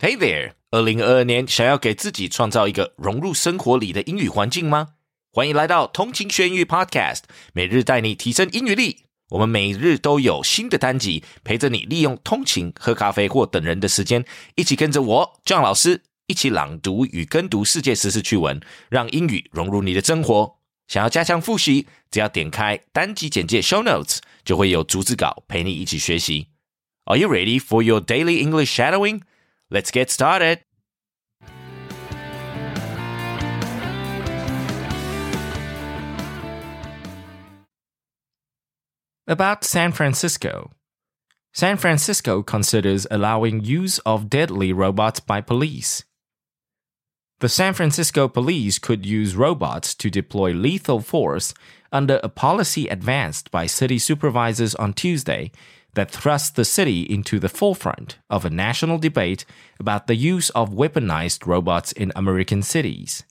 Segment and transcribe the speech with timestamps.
[0.00, 0.52] Hey there！
[0.70, 4.90] 二零二二年想要给自己创造一个融入生活里的英语环境吗？
[5.32, 7.22] 欢迎来到通勤学英语 Podcast，
[7.52, 9.06] 每日带你提升英语力。
[9.30, 14.24] 我们每日都有新的单集，陪着你利用通勤、喝咖啡或等人的时间，
[14.54, 20.58] 一起跟着我 John 老师一起朗读与跟读世界时事趣闻，让英语融入你的生活。
[20.86, 26.46] 想要加强复习，只要点开单集简介 Show Notes，就会有逐字稿陪你一起学习。
[27.06, 29.22] Are you ready for your daily English shadowing?
[29.70, 30.60] Let's get started.
[39.26, 40.70] About San Francisco.
[41.52, 46.02] San Francisco considers allowing use of deadly robots by police.
[47.40, 51.52] The San Francisco police could use robots to deploy lethal force
[51.92, 55.52] under a policy advanced by city supervisors on Tuesday
[55.98, 59.44] that thrust the city into the forefront of a national debate
[59.80, 63.24] about the use of weaponized robots in American cities.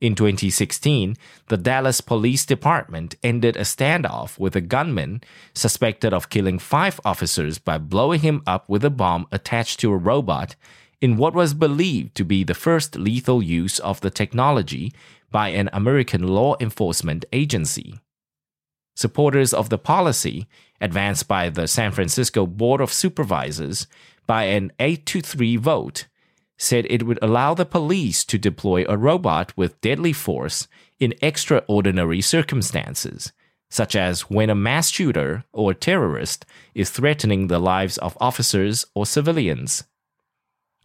[0.00, 5.22] In 2016, the Dallas Police Department ended a standoff with a gunman
[5.54, 9.96] suspected of killing five officers by blowing him up with a bomb attached to a
[9.96, 10.56] robot
[11.00, 14.92] in what was believed to be the first lethal use of the technology
[15.30, 18.00] by an American law enforcement agency.
[18.96, 20.48] Supporters of the policy,
[20.80, 23.86] advanced by the San Francisco Board of Supervisors
[24.26, 26.06] by an 8 to 3 vote,
[26.56, 30.66] said it would allow the police to deploy a robot with deadly force
[30.98, 33.34] in extraordinary circumstances,
[33.68, 39.04] such as when a mass shooter or terrorist is threatening the lives of officers or
[39.04, 39.84] civilians.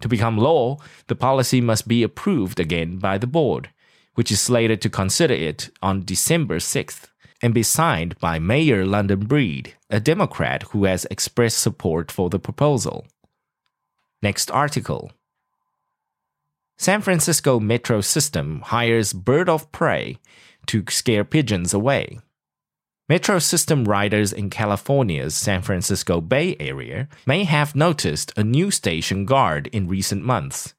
[0.02, 3.70] To become law, the policy must be approved again by the board,
[4.16, 7.08] which is slated to consider it on December 6th
[7.42, 12.40] and be signed by Mayor London Breed, a Democrat who has expressed support for the
[12.40, 13.06] proposal.
[14.22, 15.12] Next article.
[16.78, 20.18] San Francisco metro system hires bird of prey
[20.68, 22.20] to scare pigeons away.
[23.10, 29.26] Metro system riders in California's San Francisco Bay Area may have noticed a new station
[29.26, 30.74] guard in recent months.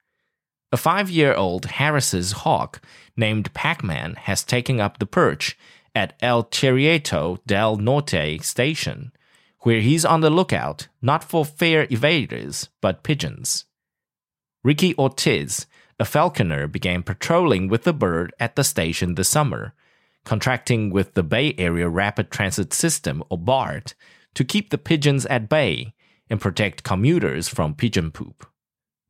[0.73, 2.81] A five year old Harris's hawk
[3.17, 5.59] named Pac Man has taken up the perch
[5.95, 9.13] at El Cerrito del Norte station,
[9.61, 13.65] where he's on the lookout not for fare evaders, but pigeons.
[14.65, 15.67] Ricky Ortiz,
[15.99, 19.75] a falconer, began patrolling with the bird at the station this summer,
[20.25, 23.95] contracting with the Bay Area Rapid Transit System, or BART,
[24.35, 25.95] to keep the pigeons at bay
[26.31, 28.47] and protect commuters from pigeon poop.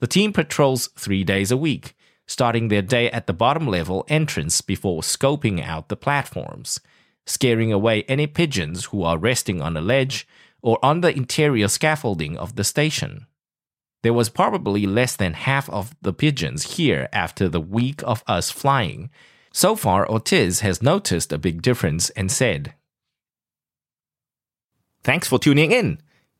[0.00, 1.94] The team patrols three days a week,
[2.32, 6.80] starting their day at the bottom level entrance before scoping out the platforms,
[7.26, 10.26] scaring away any pigeons who are resting on a ledge
[10.62, 13.26] or on the interior scaffolding of the station.
[14.02, 18.50] There was probably less than half of the pigeons here after the week of us
[18.50, 19.10] flying.
[19.52, 22.74] So far, Ortiz has noticed a big difference and said,
[25.04, 25.98] Thanks for tuning in.